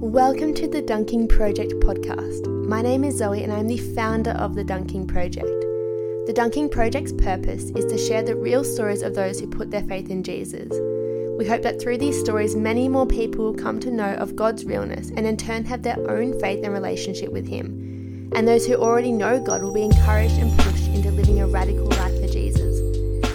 [0.00, 2.46] Welcome to the Dunking Project podcast.
[2.66, 5.46] My name is Zoe and I'm the founder of the Dunking Project.
[6.26, 9.84] The Dunking Project's purpose is to share the real stories of those who put their
[9.84, 10.68] faith in Jesus.
[11.38, 14.64] We hope that through these stories, many more people will come to know of God's
[14.64, 18.30] realness and in turn have their own faith and relationship with Him.
[18.34, 21.86] And those who already know God will be encouraged and pushed into living a radical
[21.86, 22.80] life for Jesus.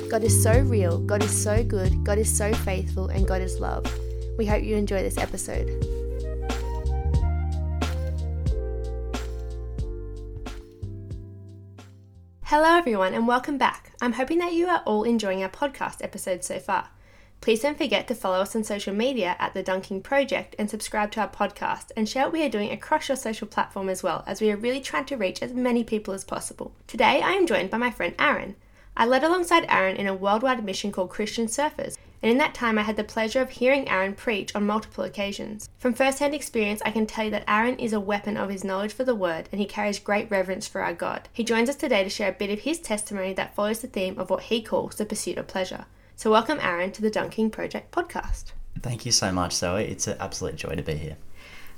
[0.10, 3.60] God is so real, God is so good, God is so faithful, and God is
[3.60, 3.86] love.
[4.38, 5.99] We hope you enjoy this episode.
[12.50, 13.92] Hello, everyone, and welcome back.
[14.02, 16.88] I'm hoping that you are all enjoying our podcast episode so far.
[17.42, 21.12] Please don't forget to follow us on social media at The Dunking Project and subscribe
[21.12, 24.24] to our podcast and share what we are doing across your social platform as well,
[24.26, 26.74] as we are really trying to reach as many people as possible.
[26.88, 28.56] Today, I am joined by my friend Aaron.
[29.00, 32.78] I led alongside Aaron in a worldwide mission called Christian Surfers, and in that time
[32.78, 35.70] I had the pleasure of hearing Aaron preach on multiple occasions.
[35.78, 38.66] From first hand experience, I can tell you that Aaron is a weapon of his
[38.66, 41.30] knowledge for the word and he carries great reverence for our God.
[41.32, 44.20] He joins us today to share a bit of his testimony that follows the theme
[44.20, 45.86] of what he calls the pursuit of pleasure.
[46.18, 48.52] So, welcome Aaron to the Dunking Project podcast.
[48.82, 49.86] Thank you so much, Zoe.
[49.86, 51.16] It's an absolute joy to be here.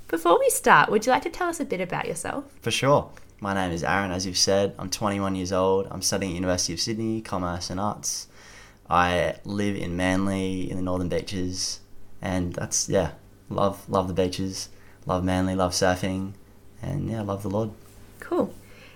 [0.08, 2.46] Before we start, would you like to tell us a bit about yourself?
[2.64, 3.12] For sure.
[3.44, 4.76] My name is Aaron, as you've said.
[4.78, 5.88] I'm 21 years old.
[5.90, 8.28] I'm studying at University of Sydney, Commerce and Arts.
[8.88, 11.80] I live in Manly in the Northern Beaches,
[12.22, 13.14] and that's yeah,
[13.50, 14.70] love love the beaches,
[15.08, 16.34] love Manly, love surfing,
[16.84, 17.72] and yeah, love the Lord.
[18.20, 18.54] Cool.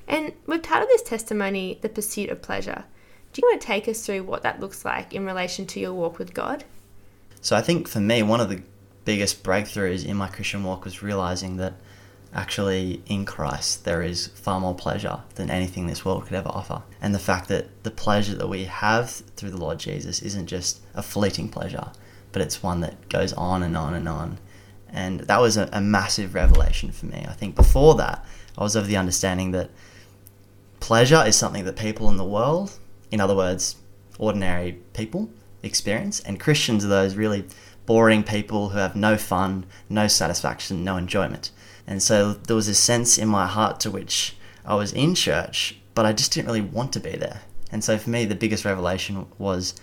[0.08, 2.86] And we've titled this testimony "The Pursuit of Pleasure."
[3.34, 5.94] Do you want to take us through what that looks like in relation to your
[5.94, 6.66] walk with God?
[7.42, 8.62] So I think for me, one of the
[9.06, 11.74] biggest breakthroughs in my Christian walk was realizing that
[12.36, 16.84] actually in Christ there is far more pleasure than anything this world could ever offer.
[17.02, 20.82] And the fact that the pleasure that we have through the Lord Jesus isn't just
[20.94, 21.92] a fleeting pleasure,
[22.32, 24.38] but it's one that goes on and on and on.
[24.90, 27.26] And that was a, a massive revelation for me.
[27.28, 28.26] I think before that,
[28.58, 29.70] I was of the understanding that
[30.80, 32.78] pleasure is something that people in the world,
[33.12, 33.78] in other words,
[34.20, 35.30] ordinary people,
[35.64, 37.46] experience, and Christians are those really
[37.86, 41.52] boring people who have no fun, no satisfaction, no enjoyment.
[41.88, 44.36] And so there was a sense in my heart to which
[44.66, 47.42] I was in church, but I just didn't really want to be there.
[47.72, 49.76] And so for me, the biggest revelation was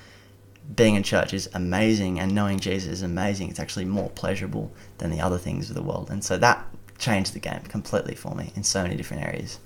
[0.74, 3.50] being in church is amazing and knowing Jesus is amazing.
[3.50, 6.10] It's actually more pleasurable than the other things of the world.
[6.10, 6.64] And so that
[6.98, 9.58] changed the game completely for me in so many different areas.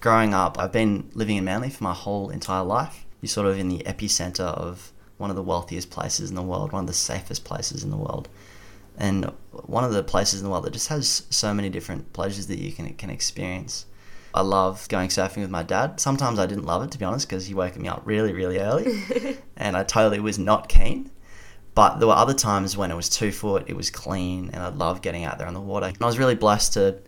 [0.00, 3.04] Growing up, I've been living in Manly for my whole entire life.
[3.20, 6.72] You're sort of in the epicenter of one of the wealthiest places in the world,
[6.72, 8.30] one of the safest places in the world
[9.00, 12.46] and one of the places in the world that just has so many different pleasures
[12.48, 13.86] that you can can experience.
[14.32, 15.98] I love going surfing with my dad.
[15.98, 18.58] Sometimes I didn't love it to be honest because he woke me up really really
[18.58, 19.02] early,
[19.56, 21.10] and I totally was not keen.
[21.74, 24.68] But there were other times when it was two foot, it was clean, and I
[24.68, 25.86] loved getting out there on the water.
[25.86, 26.98] And I was really blessed to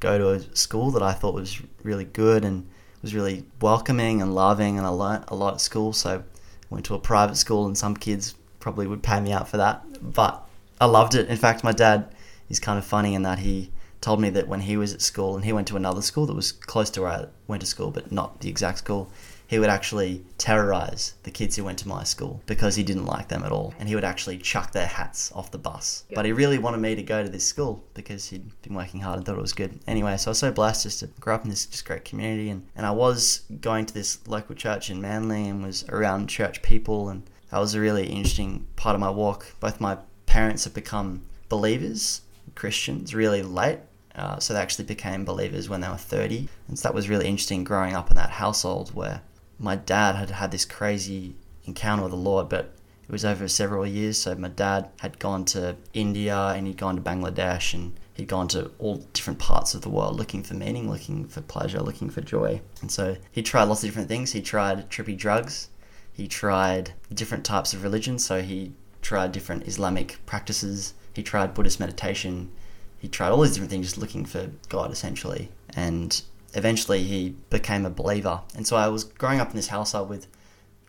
[0.00, 2.66] go to a school that I thought was really good and
[3.02, 5.92] was really welcoming and loving, and I learnt a lot at school.
[5.92, 6.22] So I
[6.70, 9.84] went to a private school, and some kids probably would pay me out for that,
[10.14, 10.48] but
[10.82, 11.28] I loved it.
[11.28, 12.12] In fact, my dad
[12.48, 13.70] is kind of funny in that he
[14.00, 16.34] told me that when he was at school and he went to another school that
[16.34, 19.08] was close to where I went to school, but not the exact school,
[19.46, 23.28] he would actually terrorize the kids who went to my school because he didn't like
[23.28, 23.72] them at all.
[23.78, 26.02] And he would actually chuck their hats off the bus.
[26.12, 29.18] But he really wanted me to go to this school because he'd been working hard
[29.18, 29.78] and thought it was good.
[29.86, 32.50] Anyway, so I was so blessed just to grow up in this just great community.
[32.50, 36.60] And, and I was going to this local church in Manly and was around church
[36.60, 37.08] people.
[37.08, 37.22] And
[37.52, 39.46] that was a really interesting part of my walk.
[39.60, 39.98] Both my
[40.32, 41.20] parents have become
[41.50, 42.22] believers,
[42.54, 43.80] Christians, really late.
[44.14, 46.48] Uh, so they actually became believers when they were 30.
[46.68, 49.20] And so that was really interesting growing up in that household where
[49.58, 51.34] my dad had had this crazy
[51.66, 52.72] encounter with the Lord, but
[53.06, 54.16] it was over several years.
[54.16, 58.48] So my dad had gone to India and he'd gone to Bangladesh and he'd gone
[58.48, 62.22] to all different parts of the world looking for meaning, looking for pleasure, looking for
[62.22, 62.62] joy.
[62.80, 64.32] And so he tried lots of different things.
[64.32, 65.68] He tried trippy drugs.
[66.10, 68.18] He tried different types of religion.
[68.18, 68.72] So he
[69.02, 70.94] tried different Islamic practices.
[71.12, 72.50] He tried Buddhist meditation.
[72.98, 75.50] He tried all these different things, just looking for God essentially.
[75.74, 76.22] And
[76.54, 78.40] eventually he became a believer.
[78.56, 80.26] And so I was growing up in this household with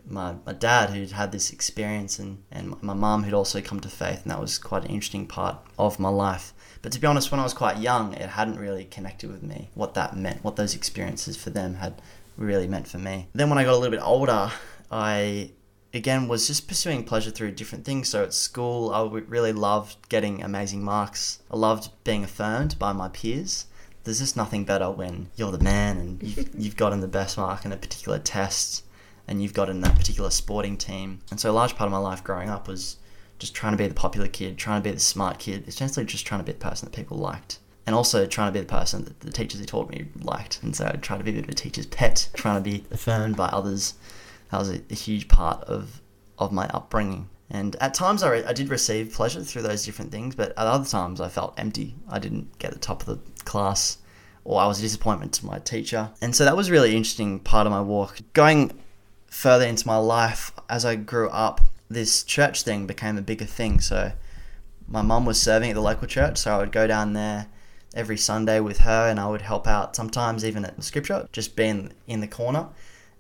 [0.08, 3.90] my, my dad who'd had this experience and, and my mum who'd also come to
[3.90, 4.22] faith.
[4.24, 6.54] And that was quite an interesting part of my life.
[6.82, 9.70] But to be honest, when I was quite young, it hadn't really connected with me
[9.74, 12.02] what that meant, what those experiences for them had
[12.38, 13.28] really meant for me.
[13.34, 14.52] Then when I got a little bit older,
[14.92, 15.52] I
[15.94, 18.10] again was just pursuing pleasure through different things.
[18.10, 21.40] So at school, I really loved getting amazing marks.
[21.52, 23.68] I loved being affirmed by my peers.
[24.04, 27.64] There's just nothing better when you're the man and you've, you've gotten the best mark
[27.64, 28.84] in a particular test
[29.28, 31.22] and you've gotten that particular sporting team.
[31.32, 32.98] And so a large part of my life growing up was
[33.40, 36.26] just trying to be the popular kid, trying to be the smart kid, essentially just
[36.26, 37.60] trying to be the person that people liked.
[37.86, 40.62] And also trying to be the person that the teachers who taught me liked.
[40.64, 43.94] And so I tried to be the teacher's pet, trying to be affirmed by others.
[44.54, 46.00] That was a, a huge part of,
[46.38, 47.28] of my upbringing.
[47.50, 50.58] And at times I, re- I did receive pleasure through those different things, but at
[50.58, 51.96] other times I felt empty.
[52.08, 53.98] I didn't get the top of the class,
[54.44, 56.12] or I was a disappointment to my teacher.
[56.22, 58.20] And so that was a really interesting part of my walk.
[58.34, 58.80] Going
[59.26, 61.60] further into my life, as I grew up,
[61.90, 63.80] this church thing became a bigger thing.
[63.80, 64.12] So
[64.88, 67.48] my mum was serving at the local church, so I would go down there
[67.96, 71.56] every Sunday with her and I would help out sometimes even at the scripture, just
[71.56, 72.68] being in the corner.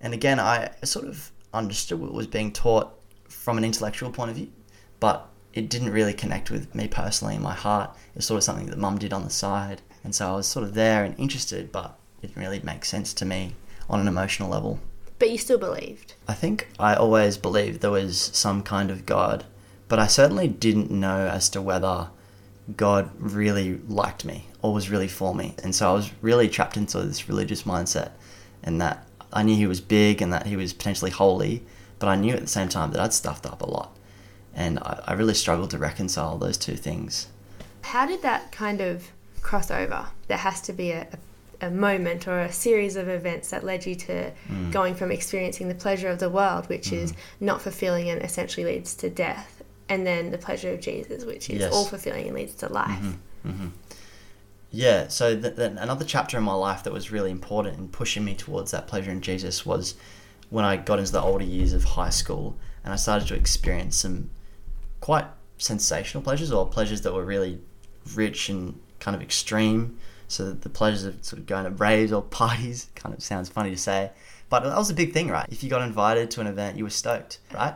[0.03, 2.93] And again, I sort of understood what was being taught
[3.29, 4.51] from an intellectual point of view,
[4.99, 7.91] but it didn't really connect with me personally in my heart.
[8.09, 9.81] It was sort of something that mum did on the side.
[10.03, 13.13] And so I was sort of there and interested, but it didn't really make sense
[13.15, 13.55] to me
[13.89, 14.79] on an emotional level.
[15.19, 16.15] But you still believed.
[16.27, 19.45] I think I always believed there was some kind of God,
[19.87, 22.09] but I certainly didn't know as to whether
[22.75, 25.55] God really liked me or was really for me.
[25.63, 28.11] And so I was really trapped into this religious mindset
[28.63, 31.63] and that I knew he was big and that he was potentially holy,
[31.99, 33.97] but I knew at the same time that I'd stuffed up a lot.
[34.55, 37.27] And I, I really struggled to reconcile those two things.
[37.81, 39.09] How did that kind of
[39.41, 40.07] cross over?
[40.27, 41.07] There has to be a,
[41.59, 44.71] a, moment or a series of events that led you to Mm.
[44.71, 48.93] going from experiencing the pleasure of the world, which is not fulfilling and essentially leads
[48.95, 51.73] to death, and then the pleasure of Jesus, which is Yes.
[51.73, 53.03] all fulfilling and leads to life.
[53.43, 53.67] hmm
[54.75, 58.25] Yeah, so th- th- another chapter in my life that was really important in pushing
[58.25, 59.93] me towards that pleasure in Jesus was
[60.49, 63.97] when I got into the older years of high school and I started to experience
[63.97, 64.31] some
[64.99, 65.25] quite
[65.59, 67.61] sensational pleasures or pleasures that were really
[68.15, 69.99] rich and kind of extreme.
[70.27, 73.69] So the pleasures of sort of going to raves or parties kind of sounds funny
[73.69, 74.09] to say,
[74.49, 75.47] but that was a big thing, right?
[75.51, 77.75] If you got invited to an event, you were stoked, right?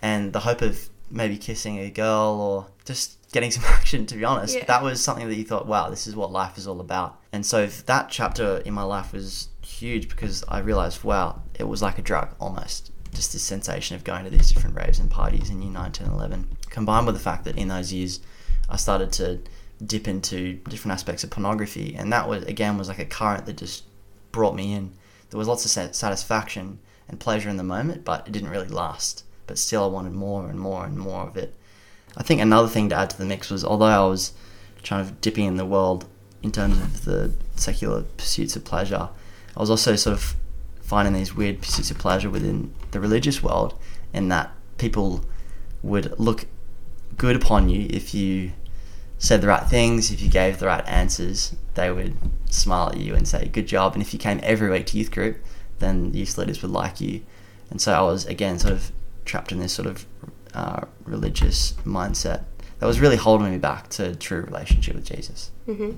[0.00, 4.24] And the hope of maybe kissing a girl or just getting some action, to be
[4.24, 4.64] honest, Yeah.
[4.66, 7.20] that was something that you thought, wow, this is what life is all about.
[7.32, 11.82] And so that chapter in my life was huge because I realized, wow, it was
[11.82, 12.90] like a drug almost.
[13.14, 16.08] Just the sensation of going to these different raves and parties in year 9, 10,
[16.10, 18.20] 11, combined with the fact that in those years
[18.68, 19.40] I started to
[19.84, 21.94] dip into different aspects of pornography.
[21.96, 23.84] And that was, again, was like a current that just
[24.32, 24.92] brought me in.
[25.30, 26.78] There was lots of satisfaction
[27.08, 29.24] and pleasure in the moment, but it didn't really last.
[29.48, 31.54] But still, I wanted more and more and more of it.
[32.16, 34.32] I think another thing to add to the mix was although I was
[34.84, 36.06] kind of dipping in the world
[36.42, 39.08] in terms of the secular pursuits of pleasure,
[39.56, 40.36] I was also sort of
[40.82, 43.78] finding these weird pursuits of pleasure within the religious world,
[44.12, 45.24] in that people
[45.82, 46.46] would look
[47.16, 48.52] good upon you if you
[49.18, 52.16] said the right things, if you gave the right answers, they would
[52.48, 53.94] smile at you and say, Good job.
[53.94, 55.38] And if you came every week to youth group,
[55.80, 57.22] then the youth leaders would like you.
[57.70, 58.92] And so I was, again, sort of
[59.28, 60.06] trapped in this sort of
[60.54, 62.44] uh, religious mindset
[62.78, 65.50] that was really holding me back to true relationship with Jesus.
[65.66, 65.90] hmm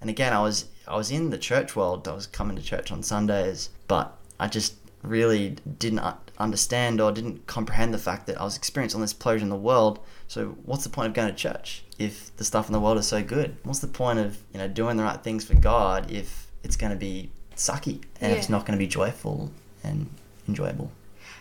[0.00, 2.06] And again, I was I was in the church world.
[2.08, 6.00] I was coming to church on Sundays, but I just really didn't
[6.38, 9.56] understand or didn't comprehend the fact that I was experiencing all this pleasure in the
[9.56, 9.98] world.
[10.28, 13.06] So what's the point of going to church if the stuff in the world is
[13.06, 13.56] so good?
[13.64, 16.92] What's the point of you know doing the right things for God if it's going
[16.92, 19.50] to be sucky and if it's not going to be joyful
[19.82, 20.08] and
[20.48, 20.90] enjoyable?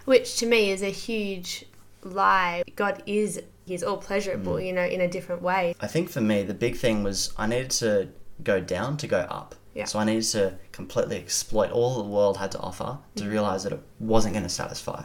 [0.05, 1.65] Which to me is a huge
[2.03, 2.63] lie.
[2.75, 4.65] God is He's all pleasurable, Mm.
[4.67, 5.75] you know, in a different way.
[5.81, 8.09] I think for me, the big thing was I needed to
[8.43, 9.55] go down to go up.
[9.73, 9.85] Yeah.
[9.85, 13.73] So I needed to completely exploit all the world had to offer to realize that
[13.73, 15.03] it wasn't going to satisfy.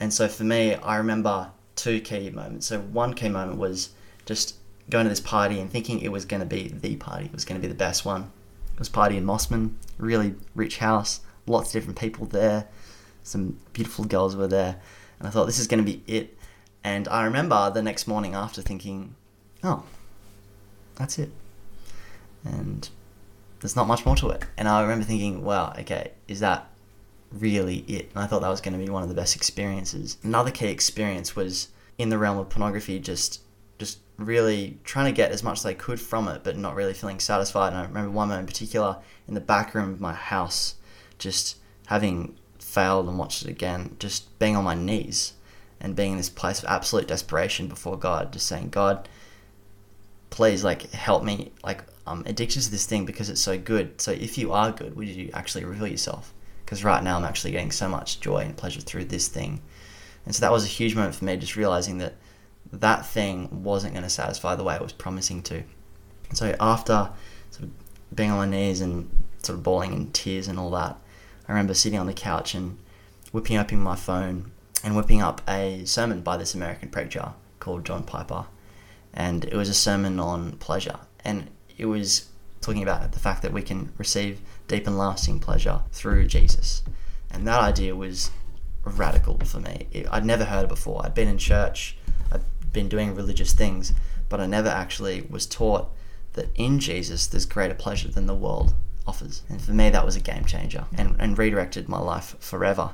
[0.00, 2.66] And so for me, I remember two key moments.
[2.66, 3.90] So one key moment was
[4.26, 4.56] just
[4.90, 7.26] going to this party and thinking it was going to be the party.
[7.26, 8.32] It was going to be the best one.
[8.74, 12.66] It was party in Mosman, really rich house, lots of different people there.
[13.22, 14.80] Some beautiful girls were there.
[15.18, 16.36] And I thought this is going to be it.
[16.82, 19.14] And I remember the next morning after thinking,
[19.62, 19.84] oh,
[20.96, 21.30] that's it.
[22.44, 22.88] And
[23.60, 24.44] there's not much more to it.
[24.56, 26.70] And I remember thinking, wow, okay, is that
[27.32, 28.10] really it?
[28.14, 30.16] And I thought that was going to be one of the best experiences.
[30.22, 33.42] Another key experience was in the realm of pornography, just
[33.78, 36.92] just really trying to get as much as I could from it, but not really
[36.92, 37.68] feeling satisfied.
[37.68, 40.74] And I remember one moment in particular in the back room of my house,
[41.18, 42.36] just having
[42.70, 45.34] failed and watched it again, just being on my knees
[45.80, 49.08] and being in this place of absolute desperation before God, just saying, God,
[50.30, 54.00] please like help me like i'm addicted to this thing because it's so good.
[54.00, 56.32] So if you are good would you actually reveal yourself?
[56.64, 59.60] Because right now i'm actually getting so much joy and pleasure through this thing.
[60.24, 62.14] And so that was a huge moment for me just realizing that
[62.72, 65.64] that thing wasn't going to satisfy the way it was promising to.
[66.28, 67.10] And so after
[67.50, 67.70] sort of
[68.14, 69.10] being on my knees and
[69.42, 70.96] sort of bawling in tears and all that
[71.50, 72.78] i remember sitting on the couch and
[73.32, 74.52] whipping open my phone
[74.84, 78.46] and whipping up a sermon by this american preacher called John Piper,
[79.12, 82.30] and it was a sermon on pleasure, and it was
[82.60, 86.82] talking about the fact that we can receive deep and lasting pleasure through Jesus,
[87.30, 88.30] and that idea was
[88.84, 89.86] radical for me.
[89.92, 91.04] It, I'd never heard it before.
[91.04, 91.96] I'd been in church,
[92.32, 92.40] I'd
[92.72, 93.92] been doing religious things,
[94.28, 95.90] but I never actually was taught
[96.32, 98.72] that in Jesus there's greater pleasure than the world
[99.10, 99.42] offers.
[99.48, 102.90] And for me, that was a game changer and, and redirected my life forever.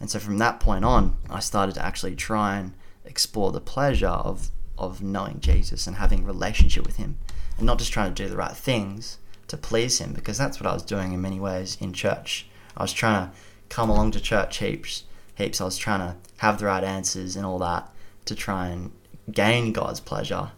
[0.00, 2.72] And so from that point on, I started to actually try and
[3.04, 7.18] explore the pleasure of, of knowing Jesus and having relationship with him
[7.58, 10.70] and not just trying to do the right things to please him because that's what
[10.70, 12.48] I was doing in many ways in church.
[12.74, 13.36] I was trying to
[13.68, 15.60] come along to church heaps, heaps.
[15.60, 17.90] I was trying to have the right answers and all that
[18.24, 18.92] to try and
[19.30, 20.52] gain God's pleasure,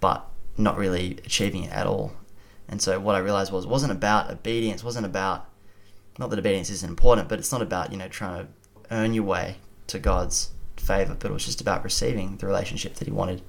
[0.00, 0.26] but
[0.56, 2.12] not really achieving it at all.
[2.68, 5.48] And so what I realized was it wasn't about obedience, wasn't about
[6.18, 8.48] not that obedience isn't important, but it's not about, you know, trying to
[8.90, 9.56] earn your way
[9.86, 13.42] to God's favor, but it was just about receiving the relationship that he wanted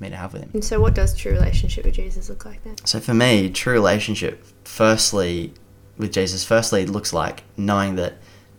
[0.00, 0.50] me to have with him.
[0.54, 2.76] And so what does true relationship with Jesus look like then?
[2.84, 5.54] So for me, true relationship firstly
[5.96, 8.14] with Jesus firstly looks like knowing that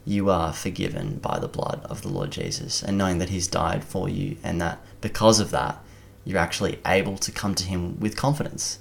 [0.05, 3.84] you are forgiven by the blood of the Lord Jesus and knowing that he's died
[3.84, 5.84] for you and that because of that
[6.24, 8.79] you're actually able to come to him with confidence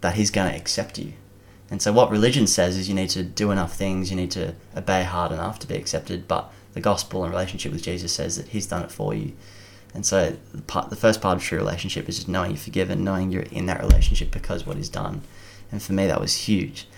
[0.00, 1.12] that he's going to accept you.
[1.70, 4.54] And so, what religion says is you need to do enough things, you need to
[4.76, 6.26] obey hard enough to be accepted.
[6.26, 9.32] But the gospel and relationship with Jesus says that he's done it for you.
[9.94, 13.04] And so, the, part, the first part of true relationship is just knowing you're forgiven,
[13.04, 15.22] knowing you're in that relationship because what he's done.
[15.70, 16.88] And for me, that was huge.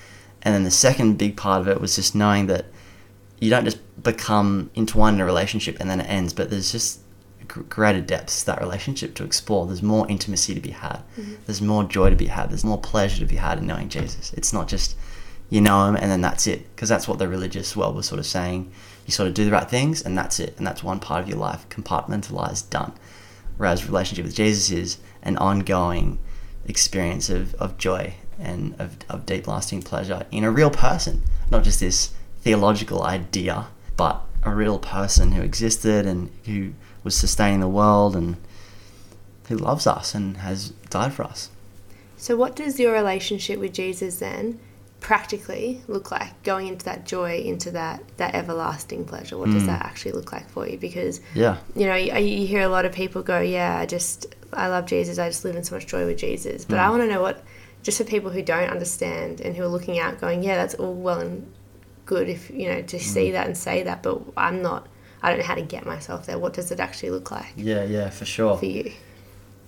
[0.42, 2.66] And then the second big part of it was just knowing that
[3.40, 7.00] you don't just become entwined in a relationship and then it ends, but there's just
[7.50, 9.66] greater depths to that relationship to explore.
[9.66, 11.02] There's more intimacy to be had.
[11.18, 11.34] Mm-hmm.
[11.46, 12.50] There's more joy to be had.
[12.50, 14.32] There's more pleasure to be had in knowing Jesus.
[14.34, 14.96] It's not just
[15.48, 18.20] you know him and then that's it, because that's what the religious world was sort
[18.20, 18.70] of saying.
[19.04, 21.28] You sort of do the right things and that's it, and that's one part of
[21.28, 22.92] your life, compartmentalized, done.
[23.56, 26.18] Whereas relationship with Jesus is an ongoing
[26.66, 31.64] experience of, of joy and of, of deep lasting pleasure in a real person, not
[31.64, 33.66] just this theological idea,
[33.96, 38.36] but a real person who existed and who was sustaining the world and
[39.48, 41.50] who loves us and has died for us.
[42.16, 44.60] So, what does your relationship with Jesus then
[45.00, 49.38] practically look like going into that joy, into that, that everlasting pleasure?
[49.38, 49.66] What does mm.
[49.66, 50.76] that actually look like for you?
[50.76, 51.56] Because, yeah.
[51.74, 54.86] you know, you, you, hear a lot of people go, Yeah, I just, I love
[54.86, 56.64] Jesus, I just live in so much joy with Jesus.
[56.64, 56.80] But mm.
[56.80, 57.42] I want to know what,
[57.82, 60.94] just for people who don't understand and who are looking out going, Yeah, that's all
[60.94, 61.50] well and
[62.04, 63.00] good if, you know, to mm.
[63.00, 64.86] see that and say that, but I'm not
[65.22, 66.38] I don't know how to get myself there.
[66.38, 67.52] What does it actually look like?
[67.56, 68.56] Yeah, yeah, for sure.
[68.56, 68.92] For you.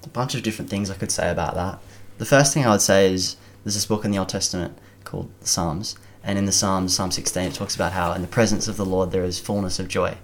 [0.04, 1.78] A bunch of different things I could say about that.
[2.18, 5.30] The first thing I would say is there's this book in the Old Testament called
[5.40, 8.68] the Psalms, and in the Psalms, Psalm 16, it talks about how in the presence
[8.68, 10.16] of the Lord there is fullness of joy.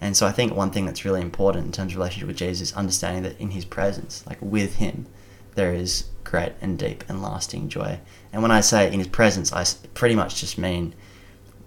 [0.00, 2.70] And so I think one thing that's really important in terms of relationship with Jesus
[2.70, 5.06] is understanding that in his presence, like with him,
[5.54, 8.00] there is great and deep and lasting joy.
[8.32, 9.64] And when I say in his presence, I
[9.94, 10.94] pretty much just mean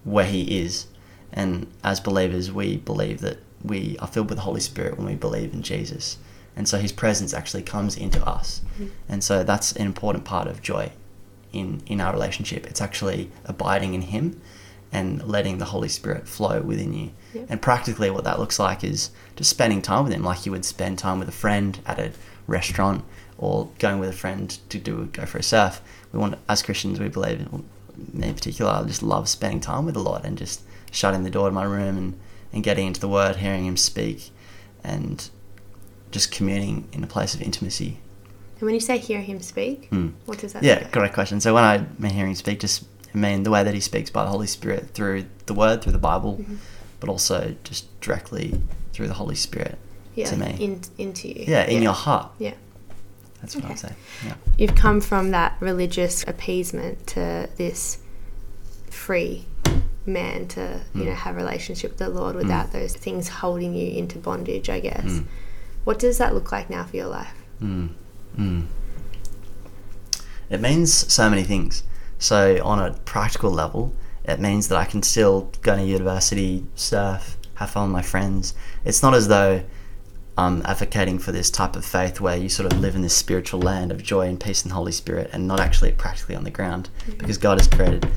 [0.03, 0.87] where he is
[1.31, 5.15] and as believers, we believe that we are filled with the Holy Spirit when we
[5.15, 6.17] believe in Jesus.
[6.55, 8.61] And so his presence actually comes into us.
[8.73, 8.87] Mm-hmm.
[9.09, 10.91] And so that's an important part of joy
[11.53, 12.65] in, in our relationship.
[12.65, 14.41] It's actually abiding in him
[14.91, 17.11] and letting the Holy Spirit flow within you.
[17.49, 20.65] And practically, what that looks like is just spending time with him, like you would
[20.65, 22.11] spend time with a friend at a
[22.47, 23.03] restaurant
[23.37, 25.81] or going with a friend to do go for a surf.
[26.11, 30.01] We want, as Christians, we believe, in particular, I just love spending time with the
[30.01, 32.19] Lord and just shutting the door to my room and,
[32.53, 34.31] and getting into the Word, hearing Him speak,
[34.83, 35.29] and
[36.11, 37.99] just communing in a place of intimacy.
[38.59, 40.13] And when you say hear Him speak, mm.
[40.25, 40.89] what does that yeah, mean?
[40.91, 41.39] great question.
[41.39, 44.09] So when I mean hearing Him speak, just I mean the way that He speaks
[44.09, 46.55] by the Holy Spirit through the Word, through the Bible, mm-hmm.
[46.99, 48.61] but also just directly
[48.93, 49.77] through the Holy Spirit
[50.15, 50.57] yeah, to me.
[50.59, 51.45] In, into you.
[51.47, 51.81] Yeah, in yeah.
[51.81, 52.31] your heart.
[52.39, 52.53] Yeah.
[53.41, 53.73] That's what okay.
[53.73, 53.93] I'd say.
[54.25, 54.33] Yeah.
[54.57, 57.99] You've come from that religious appeasement to this
[58.89, 59.45] free
[60.07, 62.71] man to you know have a relationship with the Lord without mm.
[62.71, 64.69] those things holding you into bondage.
[64.69, 65.05] I guess.
[65.05, 65.25] Mm.
[65.83, 67.33] What does that look like now for your life?
[70.49, 71.83] It means so many things.
[72.19, 73.93] So on a practical level,
[74.25, 78.53] it means that I can still go to university, surf, have fun with my friends.
[78.85, 79.63] It's not as though
[80.37, 83.61] I'm advocating for this type of faith where you sort of live in this spiritual
[83.61, 86.89] land of joy and peace and Holy Spirit and not actually practically on the ground
[86.99, 87.17] mm-hmm.
[87.17, 88.07] because God has created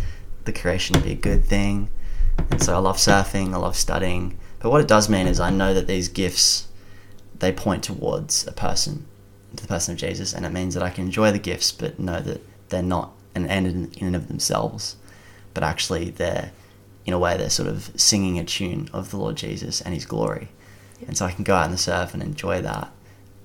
[0.44, 1.90] the creation to be a good thing.
[2.50, 4.38] And so I love surfing, I love studying.
[4.60, 6.68] But what it does mean is I know that these gifts
[7.40, 9.06] they point towards a person,
[9.56, 11.98] to the person of Jesus, and it means that I can enjoy the gifts but
[11.98, 14.96] know that they're not an end in, in and of themselves,
[15.54, 16.52] but actually they're
[17.06, 20.04] in a way they're sort of singing a tune of the Lord Jesus and his
[20.04, 20.48] glory.
[21.06, 22.92] And so I can go out in the surf and enjoy that,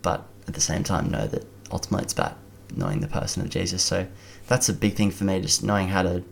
[0.02, 2.38] but at the same time know that ultimately it's about
[2.75, 3.82] knowing the person of Jesus.
[3.82, 4.08] So
[4.48, 6.24] that's a big thing for me, just knowing how to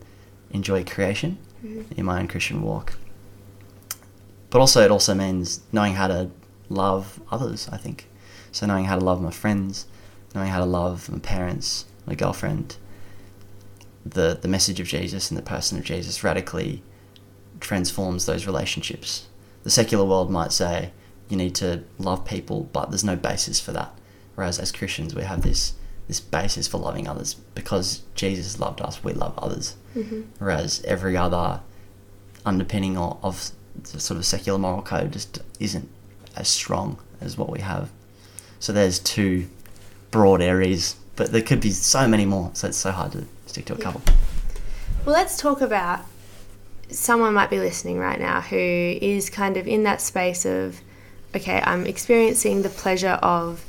[0.54, 1.98] enjoy creation Mm-hmm.
[1.98, 2.98] in my own Christian walk.
[4.50, 6.30] But also, it also means knowing how to
[6.68, 8.10] love others, I think.
[8.52, 9.88] So, knowing how to love my friends,
[10.36, 12.76] knowing how to love my parents, my girlfriend.
[14.06, 16.84] The, the message of Jesus and the person of Jesus radically
[17.62, 19.28] transforms those relationships.
[19.64, 20.92] The secular world might say
[21.30, 23.98] you need to love people, but there's no basis for that.
[24.36, 25.76] Whereas as Christians, we have this
[26.08, 29.76] this basis for loving others because Jesus loved us, we love others.
[29.96, 30.26] Mhm.
[30.40, 31.62] Whereas every other
[32.46, 33.52] underpinning of, of
[33.92, 35.90] the sort of secular moral code just isn't
[36.36, 37.90] as strong as what we have.
[38.60, 39.48] So there's two
[40.12, 42.52] broad areas, but there could be so many more.
[42.54, 43.84] So it's so hard to stick to a Yeah.
[43.84, 44.02] couple.
[45.06, 46.02] Well, let's talk about
[46.90, 50.80] someone might be listening right now who is kind of in that space of,
[51.36, 53.64] okay, I'm experiencing the pleasure of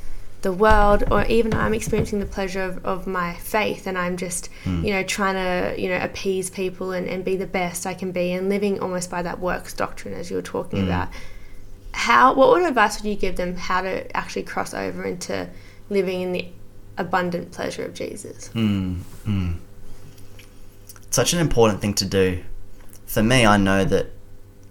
[0.44, 4.48] the world, or even I'm experiencing the pleasure of, of my faith, and I'm just,
[4.64, 8.12] you know, trying to, you know, appease people and, and be the best I can
[8.12, 11.08] be, and living almost by that works doctrine as you were talking about.
[11.92, 15.48] How, what what advice would you give them how to actually cross over into
[15.90, 16.46] living in the
[16.96, 18.50] abundant pleasure of Jesus?
[18.54, 19.56] Mm, mm.
[21.10, 22.42] Such an important thing to do.
[23.06, 24.10] For me, I know that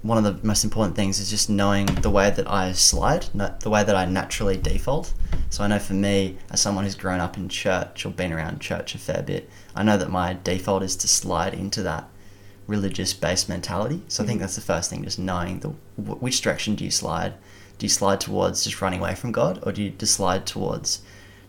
[0.04, 3.70] one of the most important things is just knowing the way that I slide, the
[3.70, 5.14] way that I naturally default.
[5.50, 8.60] So I know for me, as someone who's grown up in church or been around
[8.60, 12.10] church a fair bit, I know that my default is to slide into that
[12.68, 14.02] religious based mentality.
[14.10, 14.44] So I think mm-hmm.
[14.44, 17.34] that's the first thing, just knowing the wh- which direction do you slide.
[17.78, 21.02] Do you slide towards just running away from God, or do you just slide towards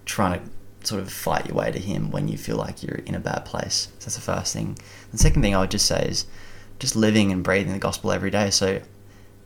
[0.05, 3.15] trying to sort of fight your way to Him when you feel like you're in
[3.15, 3.89] a bad place?
[3.99, 4.79] So that's the first thing.
[5.11, 6.27] The second thing I would just say is
[6.79, 8.51] just living and breathing the gospel every day.
[8.51, 8.81] So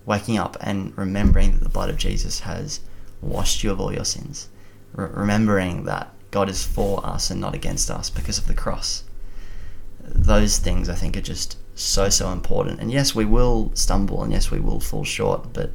[0.07, 2.81] waking up and remembering that the blood of Jesus has
[3.21, 4.49] washed you of all your sins.
[4.95, 9.05] Re- remembering that God is for us and not against us because of the cross.
[10.01, 12.81] Those things I think are just so, so important.
[12.81, 15.73] And yes, we will stumble and yes, we will fall short, but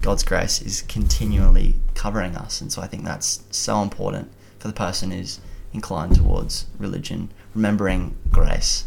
[0.00, 2.60] God's grace is continually covering us.
[2.60, 5.40] And so I think that's so important for the person who's
[5.72, 8.84] inclined towards religion, remembering grace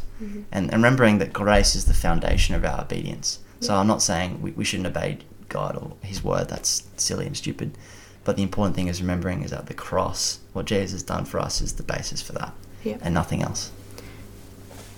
[0.51, 3.39] and, and remembering that grace is the foundation of our obedience.
[3.59, 7.35] So I'm not saying we, we shouldn't obey God or His word, that's silly and
[7.37, 7.77] stupid.
[8.25, 11.39] But the important thing is remembering is that the cross, what Jesus has done for
[11.39, 12.97] us, is the basis for that Yeah.
[13.01, 13.71] and nothing else.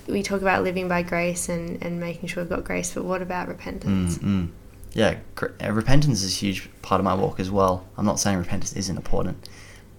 [0.08, 3.22] we talk about living by grace and, and making sure we've got grace, but what
[3.24, 4.20] about repentance?
[4.20, 4.50] Mm, mm.
[4.94, 7.86] Yeah, gr- uh, repentance is a huge part of my walk as well.
[7.98, 9.50] I'm not saying repentance isn't important,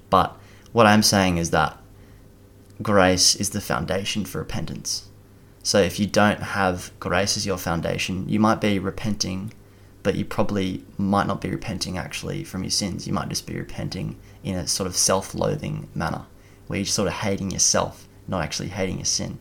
[0.08, 0.36] but
[0.72, 1.76] what I'm saying is that
[2.82, 5.08] grace is the foundation for repentance.
[5.66, 9.52] So if you don't have grace as your foundation, you might be repenting,
[10.04, 13.08] but you probably might not be repenting actually from your sins.
[13.08, 16.26] You might just be repenting in a sort of self-loathing manner,
[16.68, 19.40] where you're sort of hating yourself, not actually hating your sin.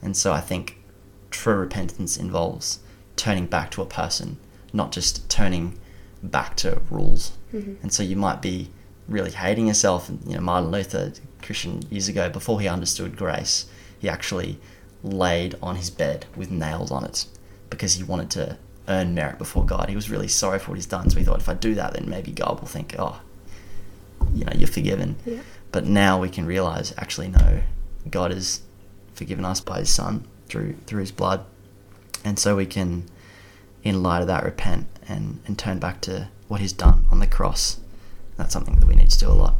[0.00, 0.78] And so I think
[1.32, 2.78] true repentance involves
[3.16, 4.38] turning back to a person,
[4.72, 5.76] not just turning
[6.22, 7.32] back to rules.
[7.52, 7.82] Mm-hmm.
[7.82, 8.70] And so you might be
[9.08, 10.08] really hating yourself.
[10.08, 13.66] And you know, Martin Luther, Christian years ago, before he understood grace,
[13.98, 14.60] he actually
[15.02, 17.26] laid on his bed with nails on it
[17.70, 18.58] because he wanted to
[18.88, 19.88] earn merit before God.
[19.88, 21.10] He was really sorry for what he's done.
[21.10, 23.20] So he thought, if I do that, then maybe God will think, oh,
[24.34, 25.16] you know, you're forgiven.
[25.24, 25.40] Yeah.
[25.70, 27.60] But now we can realize, actually, no,
[28.10, 28.62] God has
[29.14, 31.44] forgiven us by His Son through through His blood,
[32.24, 33.04] and so we can,
[33.82, 37.26] in light of that, repent and and turn back to what He's done on the
[37.26, 37.80] cross.
[38.36, 39.54] That's something that we need to do a lot.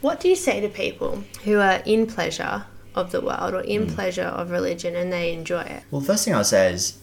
[0.00, 2.66] What do you say to people who are in pleasure
[2.98, 3.66] of the world or Mm.
[3.68, 5.82] in pleasure of religion and they enjoy it?
[5.90, 6.94] Well, the first thing I would say is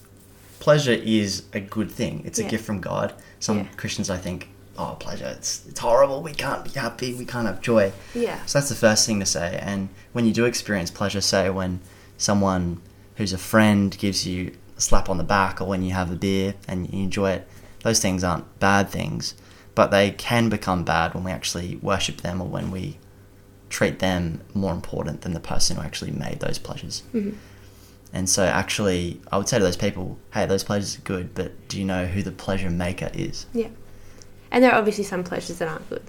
[0.60, 2.22] pleasure is a good thing.
[2.24, 2.46] It's Yeah.
[2.46, 3.12] a gift from God.
[3.40, 3.64] Some Yeah.
[3.76, 6.22] Christians, I think, oh, pleasure, it's, it's horrible.
[6.22, 7.14] We can't be happy.
[7.14, 7.92] We can't have joy.
[8.14, 8.38] Yeah.
[8.46, 9.58] So that's the first thing to say.
[9.62, 11.80] And when you do experience pleasure, say when
[12.18, 12.80] someone
[13.16, 16.16] who's a friend gives you a slap on the back or when you have a
[16.16, 17.48] beer and you enjoy it,
[17.82, 19.34] those things aren't bad things.
[19.74, 22.98] But they can become bad when we actually worship them or when we
[23.68, 27.02] treat them more important than the person who actually made those pleasures.
[28.12, 31.68] And so, actually, I would say to those people, hey, those pleasures are good, but
[31.68, 33.46] do you know who the pleasure maker is?
[33.52, 33.68] Yeah.
[34.50, 36.02] And there are obviously some pleasures that aren't good.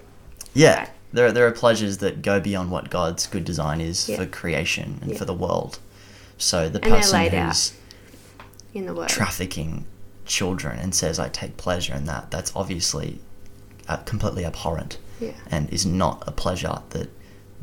[0.54, 0.88] Yeah, Right.
[1.12, 4.16] there are, there are pleasures that go beyond what God's good design is Yeah.
[4.16, 5.18] for creation and Yeah.
[5.18, 5.80] for the world.
[6.38, 7.72] So the And person who's
[8.72, 9.08] in the world.
[9.08, 9.84] trafficking
[10.24, 13.20] children and says I take pleasure in that, that's obviously
[13.88, 15.32] uh, completely abhorrent Yeah.
[15.50, 17.08] and is not a pleasure that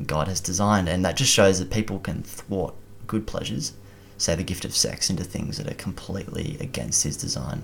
[0.03, 0.89] God has designed.
[0.89, 2.73] And that just shows that people can thwart
[3.07, 3.73] good pleasures,
[4.17, 7.63] say the gift of sex, into things that are completely against His design.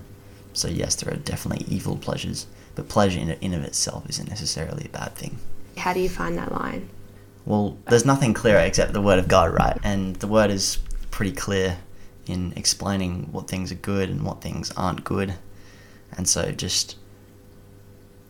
[0.52, 4.84] So yes, there are definitely evil pleasures, But pleasure in, in of itself isn't necessarily
[4.86, 5.38] a bad thing.
[5.76, 6.88] How do you find that line?
[7.44, 9.78] Well, there's nothing clearer except the Word of God, right?
[9.82, 10.78] And the Word is
[11.10, 11.78] pretty clear
[12.26, 15.34] in explaining what things are good and what things aren't good.
[16.16, 16.96] And so just,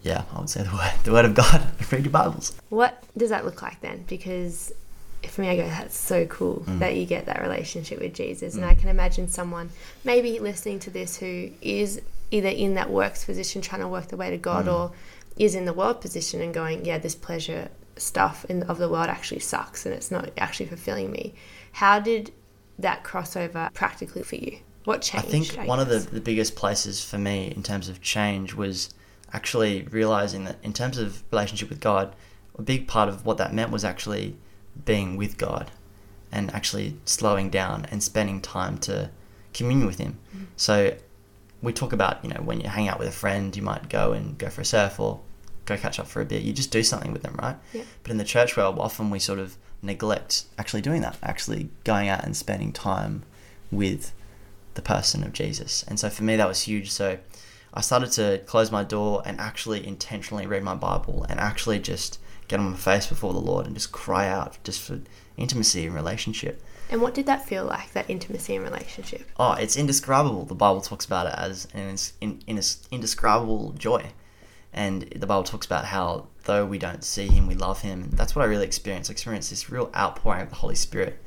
[0.03, 1.62] yeah, I would say the Word, the word of God.
[1.93, 2.55] Read your Bibles.
[2.69, 4.05] What does that look like then?
[4.09, 4.73] Because
[5.29, 6.81] for me, I go, that's so cool Mm.
[6.81, 8.57] that you get that relationship with Jesus.
[8.57, 9.71] And I can imagine someone
[10.05, 12.01] maybe listening to this who is
[12.33, 14.73] either in that works position trying to work their way to God Mm.
[14.75, 14.93] or
[15.37, 19.09] is in the world position and going, yeah, this pleasure stuff in, of the world
[19.09, 21.35] actually sucks and it's not actually fulfilling me.
[21.73, 22.33] How did
[22.79, 24.59] that crossover practically for you?
[24.85, 25.27] What changed?
[25.27, 28.93] I think one of the, the biggest places for me in terms of change was
[29.33, 32.14] actually realizing that in terms of relationship with God,
[32.59, 34.37] a big part of what that meant was actually
[34.85, 35.71] being with God
[36.31, 39.11] and actually slowing down and spending time to
[39.53, 40.18] commune with Him.
[40.35, 40.45] Mm-hmm.
[40.57, 40.97] So
[41.62, 44.12] we talk about, you know, when you hang out with a friend, you might go
[44.12, 45.21] and go for a surf or
[45.64, 46.42] go catch up for a bit.
[46.42, 47.57] You just do something with them, right?
[47.73, 47.85] Yeah.
[48.03, 52.09] But in the church world, often we sort of neglect actually doing that, actually going
[52.09, 53.23] out and spending time
[53.71, 54.12] with
[54.75, 55.85] the person of Jesus.
[55.87, 56.90] And so for me, that was huge.
[56.90, 57.18] So
[57.75, 62.19] I started to close my door and actually intentionally read my Bible and actually just
[62.49, 65.01] get on my face before the Lord and just cry out just for
[65.37, 66.63] intimacy and relationship.
[66.91, 69.27] And what did that feel like, that intimacy and relationship?
[69.39, 70.45] Oh, it's indescribable.
[70.45, 74.13] The Bible talks about it as an in, in, indescribable joy.
[74.75, 78.03] And the Bible talks about how though we don't see him, we love him.
[78.03, 79.11] And that's what I really experienced.
[79.11, 81.23] I experienced this real outpouring of the Holy Spirit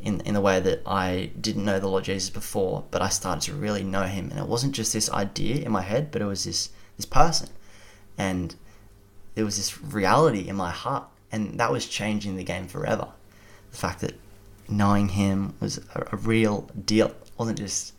[0.00, 3.42] in, in the way that I didn't know the Lord Jesus before, but I started
[3.50, 4.30] to really know him.
[4.30, 7.48] And it wasn't just this idea in my head, but it was this, this person.
[8.16, 8.54] And
[9.34, 11.04] there was this reality in my heart.
[11.30, 13.08] And that was changing the game forever.
[13.70, 14.18] The fact that
[14.68, 17.08] knowing him was a, a real deal.
[17.08, 17.94] It wasn't just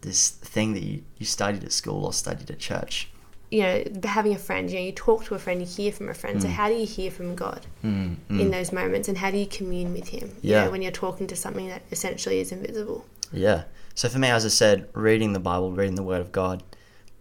[0.00, 3.10] this thing that you, you studied at school or studied at church.
[3.52, 6.08] You know, having a friend, you know, you talk to a friend, you hear from
[6.08, 6.40] a friend.
[6.40, 8.40] So, how do you hear from God Mm, mm.
[8.40, 10.28] in those moments and how do you commune with Him?
[10.40, 10.64] You Yeah.
[10.64, 13.04] know, when you're talking to something that essentially is invisible.
[13.30, 13.64] Yeah.
[13.94, 16.62] So for me, as I said, reading the Bible, reading the Word of God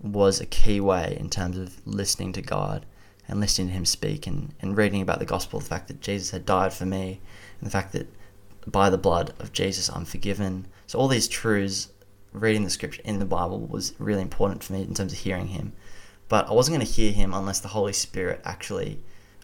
[0.02, 2.86] was a key way in terms of listening to God
[3.28, 6.32] and listening to Him speak and, and reading about the gospel, the fact that Jesus
[6.32, 7.20] had died for me,
[7.60, 8.08] and the fact that
[8.66, 10.66] by the blood of Jesus I'm forgiven.
[10.88, 11.90] So all these truths,
[12.32, 15.48] reading the scripture in the Bible was really important for me in terms of hearing
[15.48, 15.74] Him.
[16.32, 19.00] But I wasn't going to hear Him unless the Holy Spirit actually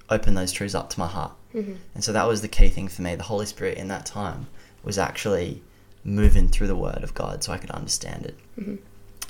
[0.10, 1.34] opened those truths up to my heart.
[1.54, 1.74] Mm-hmm.
[1.94, 3.14] And so that was the key thing for me.
[3.16, 4.48] The Holy Spirit in that time
[4.86, 5.62] was actually
[6.06, 8.38] moving through the Word of God so I could understand it.
[8.58, 8.76] Mm-hmm.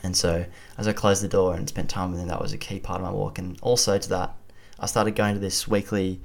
[0.04, 0.46] And so
[0.78, 3.02] as I closed the door and spent time with Him, that was a key part
[3.02, 3.40] of my walk.
[3.40, 4.36] And also to that,
[4.80, 6.20] I started going to this weekly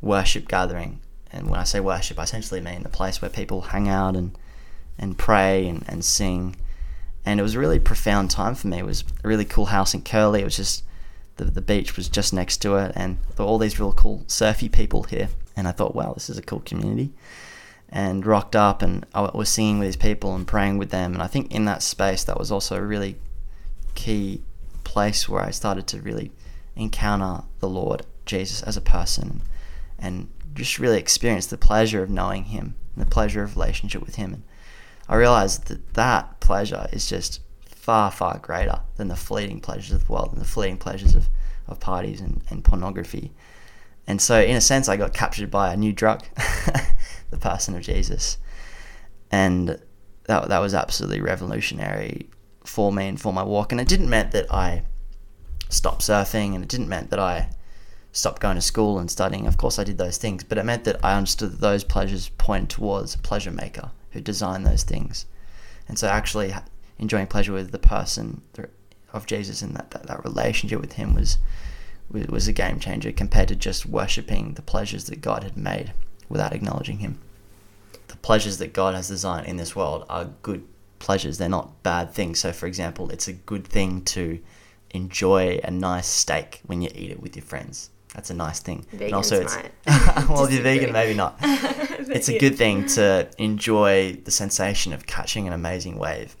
[0.00, 1.00] worship gathering.
[1.32, 4.38] And when I say worship, I essentially mean the place where people hang out and,
[4.96, 6.54] and pray and, and sing.
[7.24, 8.78] And it was a really profound time for me.
[8.78, 10.40] It was a really cool house in Curly.
[10.40, 10.84] It was just
[11.36, 14.24] the, the beach was just next to it, and there were all these real cool
[14.26, 15.28] surfy people here.
[15.56, 17.12] And I thought, wow, this is a cool community.
[17.88, 21.12] And rocked up, and I was singing with these people and praying with them.
[21.12, 23.16] And I think in that space, that was also a really
[23.94, 24.42] key
[24.84, 26.30] place where I started to really
[26.76, 29.42] encounter the Lord Jesus as a person,
[29.98, 34.16] and just really experience the pleasure of knowing Him, and the pleasure of relationship with
[34.16, 34.32] Him.
[34.34, 34.42] And
[35.10, 40.06] I realized that that pleasure is just far, far greater than the fleeting pleasures of
[40.06, 41.28] the world and the fleeting pleasures of,
[41.66, 43.32] of parties and, and pornography.
[44.06, 46.22] And so, in a sense, I got captured by a new drug,
[47.30, 48.38] the person of Jesus.
[49.32, 49.82] And
[50.28, 52.30] that, that was absolutely revolutionary
[52.64, 53.72] for me and for my walk.
[53.72, 54.84] And it didn't mean that I
[55.68, 57.50] stopped surfing and it didn't mean that I
[58.12, 59.48] stopped going to school and studying.
[59.48, 62.28] Of course, I did those things, but it meant that I understood that those pleasures
[62.38, 65.26] point towards a pleasure maker who designed those things.
[65.88, 66.54] And so, actually,
[66.98, 68.42] enjoying pleasure with the person
[69.12, 71.38] of Jesus and that, that, that relationship with Him was
[72.10, 75.92] was a game changer compared to just worshipping the pleasures that God had made
[76.28, 77.20] without acknowledging Him.
[78.08, 80.66] The pleasures that God has designed in this world are good
[80.98, 81.38] pleasures.
[81.38, 82.40] They're not bad things.
[82.40, 84.40] So, for example, it's a good thing to
[84.90, 87.90] enjoy a nice steak when you eat it with your friends.
[88.14, 88.86] That's a nice thing.
[88.94, 89.70] Vegans it's might
[90.28, 91.36] well, if you're vegan, maybe not.
[91.42, 96.36] it's a good thing to enjoy the sensation of catching an amazing wave.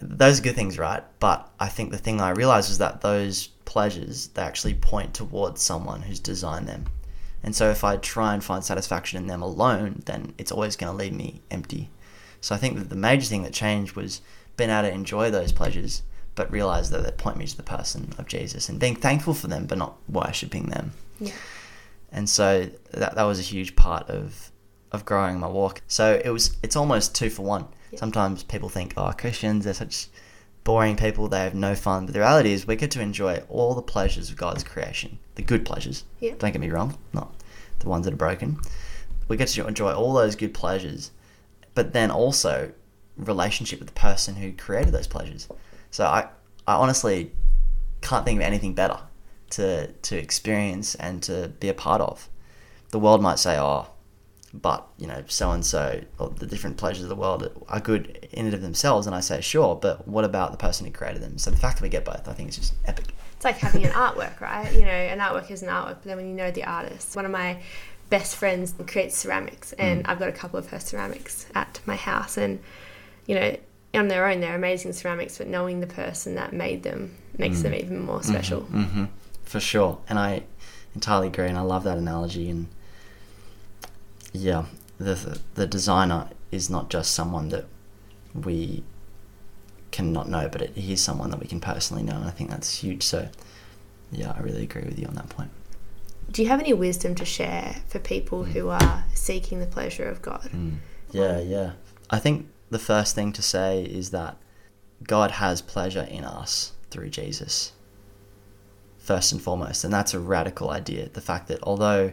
[0.00, 1.02] Those are good things, right?
[1.18, 5.62] But I think the thing I realized was that those pleasures they actually point towards
[5.62, 6.86] someone who's designed them.
[7.42, 10.92] And so if I try and find satisfaction in them alone, then it's always going
[10.92, 11.90] to leave me empty.
[12.40, 14.22] So I think that the major thing that changed was
[14.56, 16.02] being able to enjoy those pleasures,
[16.40, 19.46] but realize that they point me to the person of Jesus and being thankful for
[19.48, 21.32] them, but not worshipping them Yeah.
[22.10, 24.50] and so that that was a huge part of
[24.92, 25.82] of growing my walk.
[25.86, 27.66] So it was it's almost two for one.
[27.92, 27.98] Yeah.
[27.98, 30.08] Sometimes people think, oh, Christians they're such
[30.64, 31.28] boring people.
[31.28, 32.06] They have no fun.
[32.06, 35.42] But the reality is, we get to enjoy all the pleasures of God's creation, the
[35.42, 36.04] good pleasures.
[36.20, 36.34] Yeah.
[36.38, 37.28] Don't get me wrong, not
[37.80, 38.58] the ones that are broken.
[39.28, 41.10] We get to enjoy all those good pleasures,
[41.74, 42.72] but then also
[43.16, 45.46] relationship with the person who created those pleasures.
[45.90, 46.28] So I,
[46.66, 47.32] I honestly
[48.00, 48.98] can't think of anything better
[49.50, 52.28] to to experience and to be a part of.
[52.90, 53.88] The world might say, "Oh,
[54.54, 58.28] but you know, so and so, or the different pleasures of the world are good
[58.32, 61.22] in and of themselves." And I say, "Sure, but what about the person who created
[61.22, 63.06] them?" So the fact that we get both, I think, is just epic.
[63.36, 64.72] It's like having an artwork, right?
[64.72, 67.24] You know, an artwork is an artwork, but then when you know the artist, one
[67.24, 67.60] of my
[68.10, 70.08] best friends creates ceramics, and mm.
[70.08, 72.60] I've got a couple of her ceramics at my house, and
[73.26, 73.56] you know,
[73.94, 77.74] on their own, they're amazing ceramics, but knowing the person that made them makes them
[77.74, 78.60] even more special.
[78.62, 79.04] hmm
[79.44, 80.44] For sure, and I
[80.94, 82.48] entirely agree, and I love that analogy.
[82.50, 82.68] And
[84.32, 84.66] yeah,
[84.98, 87.66] the the designer is not just someone that
[88.34, 88.84] we
[89.90, 92.30] can not know, but it, he is someone that we can personally know, and I
[92.30, 93.02] think that's huge.
[93.02, 93.28] So
[94.12, 95.50] yeah, I really agree with you on that point.
[96.30, 100.22] Do you have any wisdom to share for people who are seeking the pleasure of
[100.22, 100.48] God?
[100.54, 100.76] Mm.
[101.10, 101.72] Yeah, yeah.
[102.08, 104.36] I think the first thing to say is that
[105.02, 107.72] God has pleasure in us through Jesus,
[108.98, 109.84] first and foremost.
[109.84, 111.08] And that's a radical idea.
[111.08, 112.12] The fact that although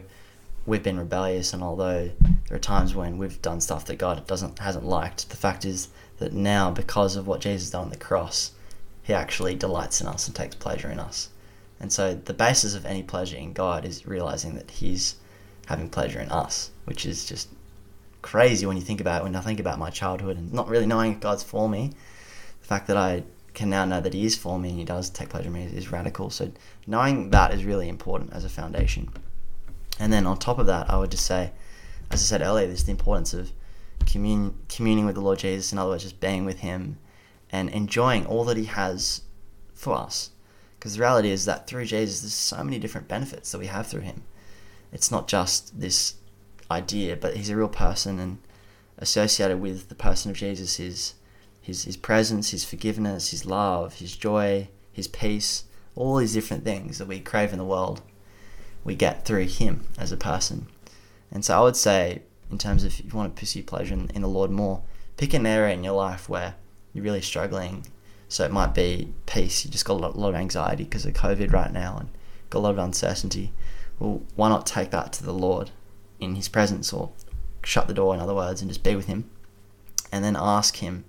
[0.66, 2.10] we've been rebellious and although
[2.48, 5.88] there are times when we've done stuff that God doesn't hasn't liked, the fact is
[6.18, 8.52] that now because of what Jesus done on the cross,
[9.02, 11.30] he actually delights in us and takes pleasure in us.
[11.80, 15.14] And so the basis of any pleasure in God is realizing that he's
[15.66, 17.48] having pleasure in us, which is just
[18.22, 19.24] crazy when you think about it.
[19.24, 21.92] When I think about my childhood and not really knowing if God's for me,
[22.60, 25.10] the fact that I can now know that He is for me and He does
[25.10, 26.30] take pleasure in me is, is radical.
[26.30, 26.50] So
[26.86, 29.10] knowing that is really important as a foundation.
[29.98, 31.52] And then on top of that, I would just say,
[32.10, 33.52] as I said earlier, there's the importance of
[34.06, 35.72] commun- communing with the Lord Jesus.
[35.72, 36.98] In other words, just being with Him
[37.50, 39.22] and enjoying all that He has
[39.74, 40.30] for us.
[40.78, 43.86] Because the reality is that through Jesus, there's so many different benefits that we have
[43.86, 44.22] through Him.
[44.92, 46.14] It's not just this
[46.70, 48.38] idea, but he's a real person, and
[48.98, 51.14] associated with the person of Jesus is
[51.60, 56.98] his his presence, his forgiveness, his love, his joy, his peace, all these different things
[56.98, 58.02] that we crave in the world,
[58.84, 60.66] we get through him as a person.
[61.30, 64.10] And so I would say, in terms of if you want to pursue pleasure in,
[64.10, 64.82] in the Lord more,
[65.16, 66.54] pick an area in your life where
[66.92, 67.86] you're really struggling.
[68.28, 69.64] So it might be peace.
[69.64, 72.08] You just got a lot, a lot of anxiety because of COVID right now, and
[72.50, 73.52] got a lot of uncertainty.
[73.98, 75.70] Well, why not take that to the Lord
[76.20, 77.10] in His presence, or
[77.62, 79.28] shut the door, in other words, and just be with Him,
[80.12, 81.04] and then ask Him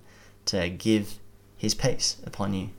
[0.46, 1.18] to give
[1.56, 2.70] His peace upon you,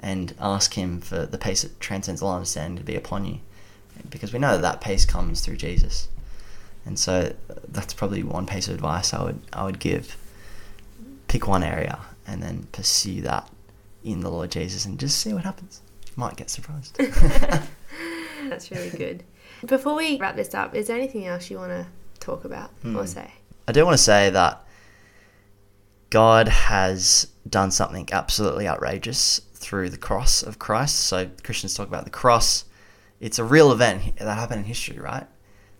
[0.00, 3.40] and ask Him for the peace that transcends all understanding to be upon you,
[4.08, 6.08] because we know that that peace comes through Jesus,
[6.84, 10.16] and so uh, that's probably one piece of advice I would I would give.
[11.26, 13.50] Pick one area and then pursue that
[14.04, 15.80] in the Lord Jesus, and just see what happens.
[16.06, 16.96] You might get surprised.
[18.48, 19.24] That's really good.
[19.66, 21.86] Before we wrap this up, is there anything else you want to
[22.20, 22.96] talk about hmm.
[22.96, 23.32] or say?
[23.66, 24.64] I do want to say that
[26.10, 31.00] God has done something absolutely outrageous through the cross of Christ.
[31.00, 32.64] So Christians talk about the cross.
[33.20, 35.26] It's a real event that happened in history, right?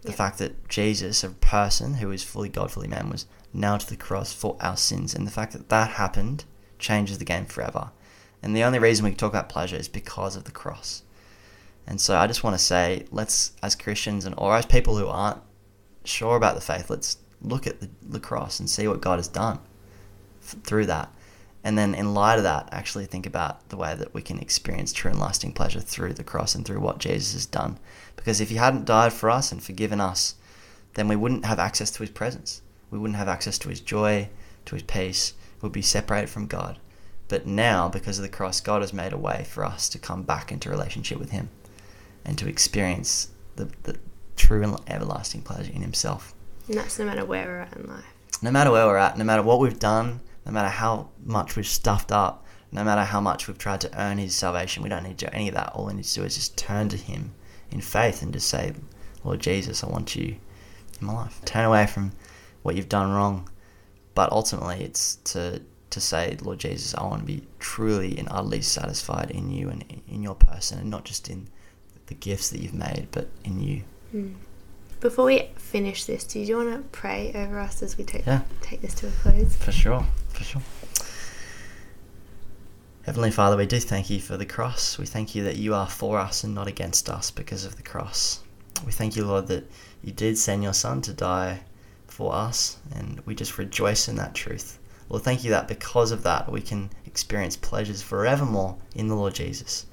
[0.03, 0.17] The Yeah.
[0.17, 3.97] fact that Jesus, a person who is fully God, fully man, was nailed to the
[3.97, 6.45] cross for our sins, and the fact that that happened
[6.79, 7.91] changes the game forever.
[8.43, 11.03] And the only reason we can talk about pleasure is because of the cross.
[11.89, 15.07] And so I just want to say, let's, as Christians and or as people who
[15.07, 15.41] aren't
[16.05, 19.27] sure about the faith, let's look at the, the cross and see what God has
[19.27, 19.59] done
[20.43, 21.11] f- through that.
[21.65, 24.93] And then, in light of that, actually think about the way that we can experience
[24.93, 27.79] true and lasting pleasure through the cross and through what Jesus has done.
[28.17, 30.35] Because if He hadn't died for us and forgiven us,
[30.93, 32.61] then we wouldn't have access to His presence.
[32.91, 34.29] We wouldn't have access to His joy,
[34.67, 35.33] to His peace.
[35.63, 36.79] We'd be separated from God.
[37.29, 40.23] But now, because of the cross, God has made a way for us to come
[40.23, 41.49] back into relationship with Him
[42.29, 43.97] and to experience the, the
[44.37, 46.35] true and everlasting pleasure in Himself.
[46.69, 48.05] And that's no matter where we're at in life.
[48.43, 51.67] No matter where we're at, no matter what we've done, no matter how much we've
[51.67, 55.17] stuffed up, no matter how much we've tried to earn His salvation, we don't need
[55.19, 55.73] to do any of that.
[55.75, 57.33] All we need to do is just turn to Him
[57.71, 58.75] in faith and just say,
[59.25, 60.37] Lord Jesus, I want you
[61.01, 61.41] in my life.
[61.47, 62.13] Turn away from
[62.63, 63.49] what you've done wrong.
[64.15, 68.61] But ultimately, it's to to say, Lord Jesus, I want to be truly and utterly
[68.61, 71.49] satisfied in you and in your person, and not just in
[72.09, 73.83] the gifts that you've made, but in you.
[74.11, 74.33] Hmm.
[75.01, 78.43] Before we finish this, do you want to pray over us as we take Yeah.
[78.61, 79.55] take this to a close?
[79.57, 80.63] For sure, for sure.
[83.03, 84.99] Heavenly Father, we do thank you for the cross.
[84.99, 87.83] We thank you that you are for us and not against us because of the
[87.83, 88.41] cross.
[88.85, 89.71] We thank you, Lord, that
[90.03, 91.61] you did send your Son to die
[92.07, 94.79] for us, and we just rejoice in that truth.
[95.09, 99.35] Lord, thank you that because of that we can experience pleasures forevermore in the Lord
[99.35, 99.87] Jesus.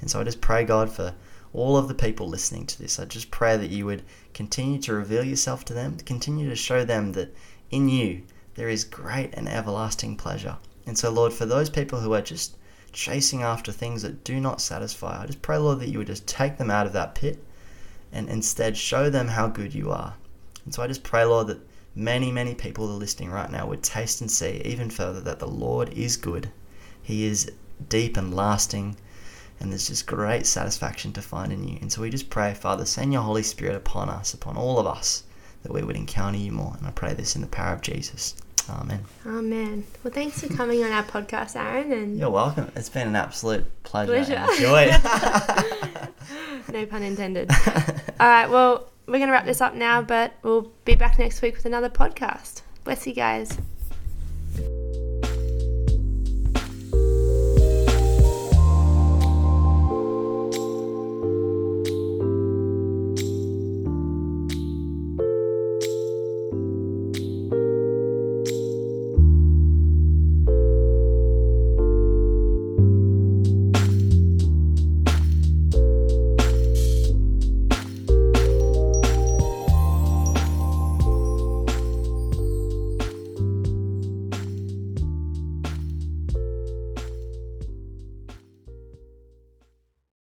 [0.00, 1.12] And so I just pray, God, for
[1.52, 2.98] all of the people listening to this.
[2.98, 4.02] I just pray that you would
[4.34, 7.34] continue to reveal yourself to them, continue to show them that
[7.70, 8.22] in you
[8.54, 10.56] there is great and everlasting pleasure.
[10.86, 12.56] And so, Lord, for those people who are just
[12.92, 16.26] chasing after things that do not satisfy, I just pray, Lord, that you would just
[16.26, 17.42] take them out of that pit
[18.12, 20.14] and instead show them how good you are.
[20.64, 21.60] And so I just pray, Lord, that
[21.94, 25.38] many, many people that are listening right now would taste and see even further that
[25.38, 26.50] the Lord is good.
[27.02, 27.50] He is
[27.88, 28.96] deep and lasting,
[29.60, 31.78] and there's just great satisfaction to find in you.
[31.80, 34.86] And so we just pray, Father, send your Holy Spirit upon us, upon all of
[34.86, 35.24] us,
[35.62, 36.74] that we would encounter you more.
[36.78, 38.34] And I pray this in the power of Jesus.
[38.68, 39.04] Amen.
[39.26, 39.84] Amen.
[40.02, 41.92] Well, thanks for coming on our podcast, Aaron.
[41.92, 42.70] And You're welcome.
[42.76, 44.34] It's been an absolute pleasure, Pleasure.
[44.36, 44.90] and joy.
[46.72, 47.50] no pun intended.
[47.50, 48.48] All right.
[48.48, 51.66] Well, we're going to wrap this up now, but we'll be back next week with
[51.66, 52.62] another podcast.
[52.84, 53.58] Bless you guys.